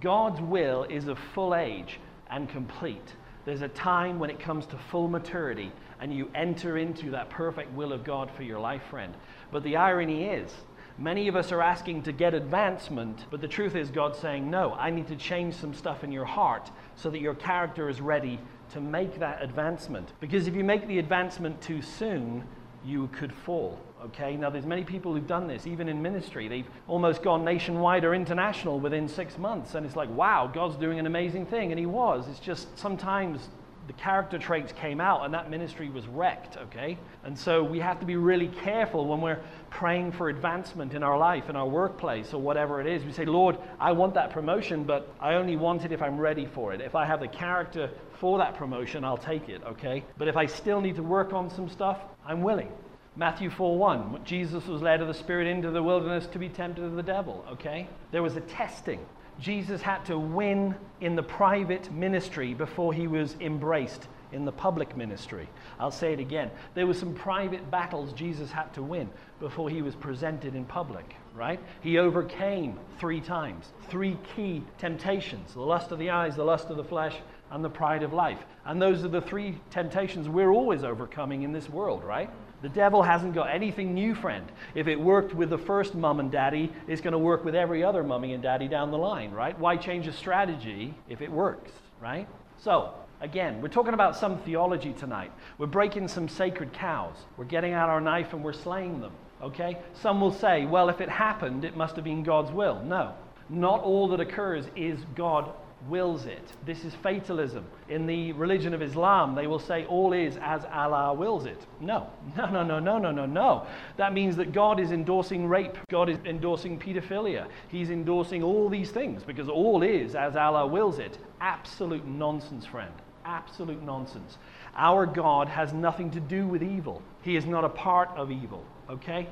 God's 0.00 0.40
will 0.40 0.84
is 0.84 1.06
of 1.06 1.18
full 1.34 1.54
age 1.54 2.00
and 2.30 2.48
complete. 2.48 3.14
There's 3.44 3.62
a 3.62 3.68
time 3.68 4.18
when 4.18 4.30
it 4.30 4.40
comes 4.40 4.66
to 4.66 4.78
full 4.90 5.08
maturity 5.08 5.70
and 6.02 6.14
you 6.14 6.28
enter 6.34 6.76
into 6.76 7.12
that 7.12 7.30
perfect 7.30 7.72
will 7.72 7.94
of 7.94 8.04
God 8.04 8.30
for 8.30 8.42
your 8.42 8.58
life, 8.58 8.82
friend. 8.90 9.14
But 9.50 9.62
the 9.62 9.76
irony 9.76 10.24
is 10.24 10.52
Many 10.98 11.26
of 11.28 11.36
us 11.36 11.52
are 11.52 11.62
asking 11.62 12.02
to 12.02 12.12
get 12.12 12.34
advancement, 12.34 13.24
but 13.30 13.40
the 13.40 13.48
truth 13.48 13.74
is, 13.74 13.90
God's 13.90 14.18
saying, 14.18 14.50
No, 14.50 14.74
I 14.74 14.90
need 14.90 15.08
to 15.08 15.16
change 15.16 15.54
some 15.54 15.72
stuff 15.72 16.04
in 16.04 16.12
your 16.12 16.24
heart 16.24 16.70
so 16.96 17.10
that 17.10 17.20
your 17.20 17.34
character 17.34 17.88
is 17.88 18.00
ready 18.00 18.38
to 18.70 18.80
make 18.80 19.18
that 19.18 19.42
advancement. 19.42 20.12
Because 20.20 20.46
if 20.46 20.54
you 20.54 20.64
make 20.64 20.86
the 20.86 20.98
advancement 20.98 21.60
too 21.62 21.80
soon, 21.80 22.44
you 22.84 23.08
could 23.08 23.32
fall. 23.32 23.78
Okay, 24.04 24.36
now 24.36 24.50
there's 24.50 24.66
many 24.66 24.84
people 24.84 25.14
who've 25.14 25.26
done 25.26 25.46
this, 25.46 25.66
even 25.66 25.88
in 25.88 26.02
ministry. 26.02 26.48
They've 26.48 26.68
almost 26.88 27.22
gone 27.22 27.44
nationwide 27.44 28.04
or 28.04 28.14
international 28.14 28.78
within 28.78 29.08
six 29.08 29.38
months, 29.38 29.74
and 29.74 29.86
it's 29.86 29.96
like, 29.96 30.10
wow, 30.10 30.50
God's 30.52 30.76
doing 30.76 30.98
an 30.98 31.06
amazing 31.06 31.46
thing, 31.46 31.72
and 31.72 31.78
He 31.78 31.86
was. 31.86 32.28
It's 32.28 32.40
just 32.40 32.78
sometimes 32.78 33.48
the 33.86 33.92
character 33.94 34.38
traits 34.38 34.72
came 34.72 35.00
out 35.00 35.24
and 35.24 35.34
that 35.34 35.50
ministry 35.50 35.90
was 35.90 36.06
wrecked, 36.06 36.56
okay? 36.56 36.96
And 37.24 37.36
so 37.36 37.62
we 37.64 37.80
have 37.80 37.98
to 38.00 38.06
be 38.06 38.16
really 38.16 38.48
careful 38.48 39.06
when 39.06 39.20
we're 39.20 39.40
praying 39.70 40.12
for 40.12 40.28
advancement 40.28 40.94
in 40.94 41.02
our 41.02 41.18
life, 41.18 41.48
in 41.48 41.56
our 41.56 41.66
workplace, 41.66 42.32
or 42.32 42.40
whatever 42.40 42.80
it 42.80 42.86
is. 42.86 43.04
We 43.04 43.12
say, 43.12 43.24
Lord, 43.24 43.58
I 43.80 43.92
want 43.92 44.14
that 44.14 44.30
promotion, 44.30 44.84
but 44.84 45.12
I 45.20 45.34
only 45.34 45.56
want 45.56 45.84
it 45.84 45.92
if 45.92 46.00
I'm 46.00 46.18
ready 46.18 46.46
for 46.46 46.72
it. 46.72 46.80
If 46.80 46.94
I 46.94 47.04
have 47.04 47.20
the 47.20 47.28
character 47.28 47.90
for 48.20 48.38
that 48.38 48.54
promotion, 48.54 49.04
I'll 49.04 49.16
take 49.16 49.48
it, 49.48 49.62
okay? 49.64 50.04
But 50.16 50.28
if 50.28 50.36
I 50.36 50.46
still 50.46 50.80
need 50.80 50.96
to 50.96 51.02
work 51.02 51.32
on 51.32 51.50
some 51.50 51.68
stuff, 51.68 51.98
I'm 52.24 52.42
willing. 52.42 52.70
Matthew 53.16 53.50
4 53.50 53.76
1, 53.76 54.20
Jesus 54.24 54.66
was 54.66 54.80
led 54.80 55.02
of 55.02 55.08
the 55.08 55.14
Spirit 55.14 55.46
into 55.46 55.70
the 55.70 55.82
wilderness 55.82 56.26
to 56.28 56.38
be 56.38 56.48
tempted 56.48 56.84
of 56.84 56.94
the 56.94 57.02
devil, 57.02 57.44
okay? 57.50 57.88
There 58.10 58.22
was 58.22 58.36
a 58.36 58.40
testing. 58.42 59.04
Jesus 59.40 59.82
had 59.82 60.04
to 60.06 60.18
win 60.18 60.74
in 61.00 61.16
the 61.16 61.22
private 61.22 61.92
ministry 61.92 62.54
before 62.54 62.92
he 62.92 63.06
was 63.06 63.36
embraced 63.40 64.08
in 64.32 64.44
the 64.44 64.52
public 64.52 64.96
ministry. 64.96 65.48
I'll 65.78 65.90
say 65.90 66.12
it 66.12 66.20
again. 66.20 66.50
There 66.74 66.86
were 66.86 66.94
some 66.94 67.14
private 67.14 67.70
battles 67.70 68.12
Jesus 68.12 68.50
had 68.50 68.72
to 68.74 68.82
win 68.82 69.10
before 69.40 69.68
he 69.68 69.82
was 69.82 69.94
presented 69.94 70.54
in 70.54 70.64
public, 70.64 71.16
right? 71.34 71.60
He 71.80 71.98
overcame 71.98 72.78
three 72.98 73.20
times, 73.20 73.72
three 73.88 74.16
key 74.34 74.62
temptations 74.78 75.54
the 75.54 75.60
lust 75.60 75.92
of 75.92 75.98
the 75.98 76.10
eyes, 76.10 76.36
the 76.36 76.44
lust 76.44 76.70
of 76.70 76.76
the 76.76 76.84
flesh, 76.84 77.16
and 77.50 77.62
the 77.62 77.70
pride 77.70 78.02
of 78.02 78.12
life. 78.12 78.38
And 78.64 78.80
those 78.80 79.04
are 79.04 79.08
the 79.08 79.20
three 79.20 79.60
temptations 79.70 80.28
we're 80.28 80.52
always 80.52 80.84
overcoming 80.84 81.42
in 81.42 81.52
this 81.52 81.68
world, 81.68 82.02
right? 82.02 82.30
The 82.62 82.68
devil 82.68 83.02
hasn't 83.02 83.34
got 83.34 83.50
anything 83.50 83.92
new, 83.92 84.14
friend. 84.14 84.50
If 84.76 84.86
it 84.86 84.98
worked 84.98 85.34
with 85.34 85.50
the 85.50 85.58
first 85.58 85.96
mom 85.96 86.20
and 86.20 86.30
daddy, 86.30 86.72
it's 86.86 87.00
going 87.00 87.12
to 87.12 87.18
work 87.18 87.44
with 87.44 87.56
every 87.56 87.82
other 87.82 88.04
mummy 88.04 88.34
and 88.34 88.42
daddy 88.42 88.68
down 88.68 88.92
the 88.92 88.98
line, 88.98 89.32
right? 89.32 89.58
Why 89.58 89.76
change 89.76 90.06
a 90.06 90.12
strategy 90.12 90.94
if 91.08 91.20
it 91.20 91.30
works, 91.30 91.72
right? 92.00 92.28
So, 92.58 92.94
again, 93.20 93.60
we're 93.60 93.68
talking 93.68 93.94
about 93.94 94.16
some 94.16 94.38
theology 94.38 94.92
tonight. 94.92 95.32
We're 95.58 95.66
breaking 95.66 96.06
some 96.06 96.28
sacred 96.28 96.72
cows. 96.72 97.16
We're 97.36 97.46
getting 97.46 97.72
out 97.72 97.88
our 97.88 98.00
knife 98.00 98.32
and 98.32 98.44
we're 98.44 98.52
slaying 98.52 99.00
them, 99.00 99.12
okay? 99.42 99.78
Some 100.00 100.20
will 100.20 100.32
say, 100.32 100.64
well, 100.64 100.88
if 100.88 101.00
it 101.00 101.08
happened, 101.08 101.64
it 101.64 101.76
must 101.76 101.96
have 101.96 102.04
been 102.04 102.22
God's 102.22 102.52
will. 102.52 102.80
No. 102.84 103.14
Not 103.48 103.82
all 103.82 104.06
that 104.08 104.20
occurs 104.20 104.66
is 104.76 105.00
God 105.16 105.52
wills 105.88 106.26
it. 106.26 106.52
This 106.64 106.84
is 106.84 106.94
fatalism. 106.94 107.64
In 107.88 108.06
the 108.06 108.32
religion 108.32 108.74
of 108.74 108.82
Islam, 108.82 109.34
they 109.34 109.46
will 109.46 109.58
say 109.58 109.84
all 109.86 110.12
is 110.12 110.36
as 110.40 110.64
Allah 110.72 111.12
wills 111.14 111.46
it. 111.46 111.66
No, 111.80 112.08
no, 112.36 112.46
no, 112.50 112.62
no, 112.62 112.78
no, 112.78 112.98
no, 112.98 113.10
no, 113.10 113.26
no. 113.26 113.66
That 113.96 114.12
means 114.12 114.36
that 114.36 114.52
God 114.52 114.80
is 114.80 114.92
endorsing 114.92 115.46
rape, 115.46 115.76
God 115.90 116.08
is 116.08 116.18
endorsing 116.24 116.78
pedophilia, 116.78 117.46
He's 117.68 117.90
endorsing 117.90 118.42
all 118.42 118.68
these 118.68 118.90
things 118.90 119.22
because 119.22 119.48
all 119.48 119.82
is 119.82 120.14
as 120.14 120.36
Allah 120.36 120.66
wills 120.66 120.98
it. 120.98 121.18
Absolute 121.40 122.06
nonsense, 122.06 122.66
friend. 122.66 122.92
Absolute 123.24 123.82
nonsense. 123.82 124.38
Our 124.76 125.06
God 125.06 125.48
has 125.48 125.72
nothing 125.72 126.10
to 126.12 126.20
do 126.20 126.46
with 126.46 126.62
evil, 126.62 127.02
He 127.22 127.36
is 127.36 127.46
not 127.46 127.64
a 127.64 127.68
part 127.68 128.10
of 128.16 128.30
evil, 128.30 128.64
okay? 128.88 129.28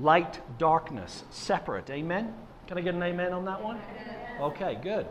Light, 0.00 0.40
darkness, 0.58 1.24
separate. 1.30 1.90
Amen? 1.90 2.32
Can 2.68 2.78
I 2.78 2.82
get 2.82 2.94
an 2.94 3.02
amen 3.02 3.32
on 3.32 3.44
that 3.46 3.62
one? 3.62 3.80
Okay, 4.40 4.78
good. 4.82 5.06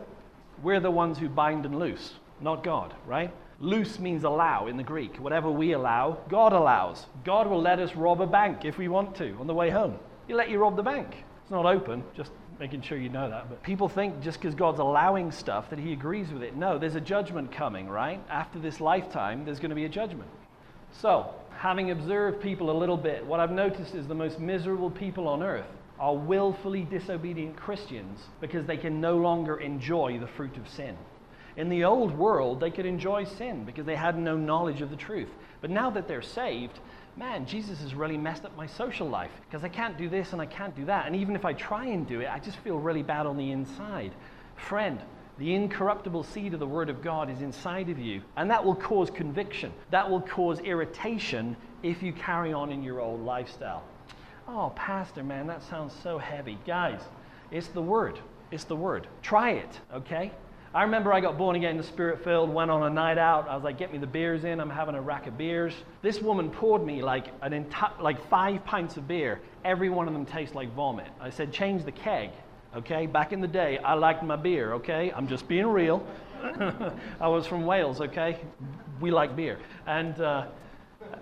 We're 0.62 0.80
the 0.80 0.90
ones 0.90 1.18
who 1.18 1.28
bind 1.28 1.66
and 1.66 1.78
loose, 1.78 2.14
not 2.40 2.64
God, 2.64 2.94
right? 3.06 3.32
Loose 3.60 3.98
means 3.98 4.24
allow 4.24 4.66
in 4.66 4.76
the 4.76 4.82
Greek. 4.82 5.16
Whatever 5.16 5.50
we 5.50 5.72
allow, 5.72 6.18
God 6.28 6.52
allows. 6.52 7.06
God 7.24 7.48
will 7.48 7.60
let 7.60 7.78
us 7.78 7.94
rob 7.94 8.20
a 8.20 8.26
bank 8.26 8.64
if 8.64 8.78
we 8.78 8.88
want 8.88 9.16
to 9.16 9.36
on 9.40 9.46
the 9.46 9.54
way 9.54 9.70
home. 9.70 9.98
He'll 10.26 10.36
let 10.36 10.50
you 10.50 10.58
rob 10.58 10.76
the 10.76 10.82
bank. 10.82 11.24
It's 11.42 11.50
not 11.50 11.66
open, 11.66 12.04
just 12.16 12.30
making 12.60 12.82
sure 12.82 12.98
you 12.98 13.08
know 13.08 13.28
that. 13.30 13.48
But 13.48 13.62
people 13.62 13.88
think 13.88 14.20
just 14.20 14.40
because 14.40 14.54
God's 14.54 14.80
allowing 14.80 15.32
stuff 15.32 15.70
that 15.70 15.78
He 15.78 15.92
agrees 15.92 16.30
with 16.32 16.42
it. 16.42 16.56
No, 16.56 16.78
there's 16.78 16.94
a 16.94 17.00
judgment 17.00 17.50
coming, 17.50 17.88
right? 17.88 18.20
After 18.28 18.58
this 18.58 18.80
lifetime, 18.80 19.44
there's 19.44 19.58
going 19.58 19.70
to 19.70 19.76
be 19.76 19.84
a 19.84 19.88
judgment. 19.88 20.30
So, 20.92 21.34
having 21.56 21.90
observed 21.90 22.40
people 22.40 22.70
a 22.70 22.76
little 22.78 22.96
bit, 22.96 23.24
what 23.24 23.40
I've 23.40 23.50
noticed 23.50 23.94
is 23.94 24.06
the 24.06 24.14
most 24.14 24.38
miserable 24.38 24.90
people 24.90 25.28
on 25.28 25.42
earth 25.42 25.66
are 25.98 26.14
willfully 26.14 26.82
disobedient 26.84 27.56
Christians 27.56 28.20
because 28.40 28.66
they 28.66 28.76
can 28.76 29.00
no 29.00 29.16
longer 29.16 29.58
enjoy 29.58 30.18
the 30.18 30.26
fruit 30.26 30.56
of 30.56 30.68
sin. 30.68 30.96
In 31.56 31.68
the 31.68 31.84
old 31.84 32.16
world, 32.16 32.60
they 32.60 32.70
could 32.70 32.86
enjoy 32.86 33.24
sin 33.24 33.64
because 33.64 33.84
they 33.84 33.96
had 33.96 34.16
no 34.16 34.36
knowledge 34.36 34.80
of 34.80 34.90
the 34.90 34.96
truth. 34.96 35.30
But 35.60 35.70
now 35.70 35.90
that 35.90 36.06
they're 36.06 36.22
saved, 36.22 36.78
man, 37.16 37.46
Jesus 37.46 37.80
has 37.80 37.94
really 37.94 38.16
messed 38.16 38.44
up 38.44 38.56
my 38.56 38.66
social 38.66 39.08
life 39.08 39.32
because 39.48 39.64
I 39.64 39.68
can't 39.68 39.98
do 39.98 40.08
this 40.08 40.32
and 40.32 40.40
I 40.40 40.46
can't 40.46 40.76
do 40.76 40.84
that. 40.84 41.06
And 41.06 41.16
even 41.16 41.34
if 41.34 41.44
I 41.44 41.52
try 41.52 41.86
and 41.86 42.06
do 42.06 42.20
it, 42.20 42.28
I 42.30 42.38
just 42.38 42.58
feel 42.58 42.78
really 42.78 43.02
bad 43.02 43.26
on 43.26 43.36
the 43.36 43.50
inside. 43.50 44.12
Friend, 44.54 45.00
the 45.38 45.54
incorruptible 45.54 46.24
seed 46.24 46.54
of 46.54 46.60
the 46.60 46.66
Word 46.66 46.90
of 46.90 47.02
God 47.02 47.30
is 47.30 47.42
inside 47.42 47.88
of 47.88 47.98
you, 47.98 48.22
and 48.36 48.50
that 48.50 48.64
will 48.64 48.74
cause 48.74 49.08
conviction. 49.08 49.72
That 49.90 50.08
will 50.08 50.20
cause 50.20 50.60
irritation 50.60 51.56
if 51.82 52.02
you 52.02 52.12
carry 52.12 52.52
on 52.52 52.70
in 52.70 52.82
your 52.82 53.00
old 53.00 53.24
lifestyle. 53.24 53.84
Oh, 54.50 54.72
Pastor, 54.74 55.22
man, 55.22 55.46
that 55.48 55.62
sounds 55.62 55.92
so 56.02 56.16
heavy. 56.16 56.56
Guys, 56.66 57.02
it's 57.50 57.68
the 57.68 57.82
Word. 57.82 58.18
It's 58.50 58.64
the 58.64 58.74
Word. 58.74 59.06
Try 59.20 59.50
it, 59.50 59.80
okay? 59.92 60.32
I 60.72 60.84
remember 60.84 61.12
I 61.12 61.20
got 61.20 61.36
born 61.36 61.54
again 61.54 61.72
in 61.72 61.76
the 61.76 61.82
Spirit 61.82 62.24
filled, 62.24 62.48
went 62.48 62.70
on 62.70 62.82
a 62.82 62.88
night 62.88 63.18
out. 63.18 63.46
I 63.46 63.54
was 63.54 63.62
like, 63.62 63.76
get 63.76 63.92
me 63.92 63.98
the 63.98 64.06
beers 64.06 64.44
in. 64.44 64.58
I'm 64.58 64.70
having 64.70 64.94
a 64.94 65.02
rack 65.02 65.26
of 65.26 65.36
beers. 65.36 65.74
This 66.00 66.22
woman 66.22 66.48
poured 66.48 66.82
me 66.82 67.02
like, 67.02 67.26
an 67.42 67.52
entire, 67.52 67.92
like 68.00 68.26
five 68.30 68.64
pints 68.64 68.96
of 68.96 69.06
beer. 69.06 69.38
Every 69.66 69.90
one 69.90 70.08
of 70.08 70.14
them 70.14 70.24
tastes 70.24 70.54
like 70.54 70.74
vomit. 70.74 71.08
I 71.20 71.28
said, 71.28 71.52
change 71.52 71.84
the 71.84 71.92
keg, 71.92 72.30
okay? 72.74 73.06
Back 73.06 73.34
in 73.34 73.42
the 73.42 73.48
day, 73.48 73.76
I 73.78 73.94
liked 73.94 74.22
my 74.22 74.36
beer, 74.36 74.72
okay? 74.74 75.12
I'm 75.14 75.28
just 75.28 75.46
being 75.46 75.66
real. 75.66 76.06
I 77.20 77.28
was 77.28 77.46
from 77.46 77.66
Wales, 77.66 78.00
okay? 78.00 78.40
We 78.98 79.10
like 79.10 79.36
beer. 79.36 79.58
And, 79.86 80.18
uh, 80.18 80.46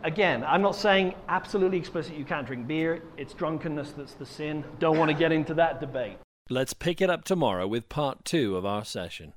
again, 0.02 0.44
I'm 0.44 0.62
not 0.62 0.76
saying 0.76 1.14
absolutely 1.28 1.78
explicit 1.78 2.16
you 2.16 2.24
can't 2.24 2.46
drink 2.46 2.66
beer. 2.66 3.02
It's 3.16 3.34
drunkenness 3.34 3.92
that's 3.92 4.14
the 4.14 4.26
sin. 4.26 4.64
Don't 4.78 4.98
want 4.98 5.10
to 5.10 5.16
get 5.16 5.32
into 5.32 5.54
that 5.54 5.80
debate. 5.80 6.18
Let's 6.48 6.72
pick 6.72 7.00
it 7.00 7.10
up 7.10 7.24
tomorrow 7.24 7.66
with 7.66 7.88
part 7.88 8.24
two 8.24 8.56
of 8.56 8.64
our 8.64 8.84
session. 8.84 9.32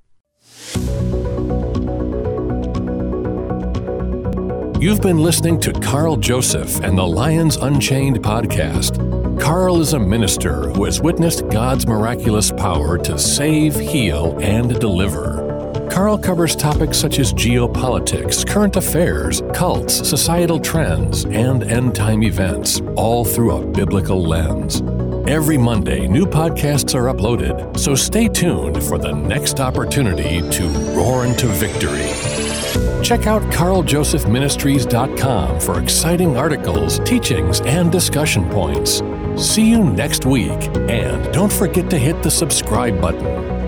You've 4.80 5.02
been 5.02 5.18
listening 5.18 5.60
to 5.62 5.74
Carl 5.74 6.16
Joseph 6.16 6.80
and 6.82 6.98
the 6.98 7.06
Lions 7.06 7.58
Unchained 7.58 8.24
podcast. 8.24 9.42
Carl 9.42 9.82
is 9.82 9.94
a 9.94 10.00
minister 10.00 10.70
who 10.70 10.86
has 10.86 11.02
witnessed 11.02 11.48
God's 11.50 11.86
miraculous 11.86 12.52
power 12.52 12.98
to 13.00 13.18
save, 13.20 13.76
heal, 13.76 14.38
and 14.40 14.80
deliver. 14.80 15.49
Carl 15.90 16.18
covers 16.18 16.56
topics 16.56 16.98
such 16.98 17.20
as 17.20 17.34
geopolitics, 17.34 18.48
current 18.48 18.76
affairs, 18.76 19.42
cults, 19.54 20.08
societal 20.08 20.60
trends, 20.60 21.24
and 21.26 21.64
end 21.64 21.96
time 21.96 22.22
events, 22.24 22.82
all 22.96 23.26
through 23.26 23.58
a 23.58 23.66
biblical 23.66 24.24
lens. 24.24 24.82
Every 25.28 25.58
Monday, 25.58 26.08
new 26.08 26.26
podcasts 26.26 26.96
are 26.96 27.14
uploaded, 27.14 27.78
so 27.78 27.94
stay 27.96 28.28
tuned 28.28 28.84
for 28.84 28.98
the 28.98 29.12
next 29.12 29.60
opportunity 29.60 30.42
to 30.50 30.68
roar 30.96 31.26
into 31.26 31.46
victory. 31.48 32.10
Check 33.04 33.28
out 33.28 33.42
carljosephministries.com 33.52 35.60
for 35.60 35.82
exciting 35.82 36.38
articles, 36.38 37.00
teachings, 37.00 37.60
and 37.62 37.92
discussion 37.92 38.48
points. 38.50 39.02
See 39.36 39.70
you 39.70 39.84
next 39.84 40.26
week, 40.26 40.70
and 40.90 41.34
don't 41.34 41.52
forget 41.52 41.90
to 41.90 41.98
hit 41.98 42.24
the 42.24 42.32
subscribe 42.32 43.02
button. 43.02 43.59